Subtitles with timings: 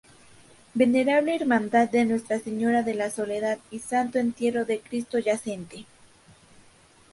[0.73, 5.85] Venerable Hermandad de Nuestra Señora de la Soledad y Santo Entierro de Cristo yacente.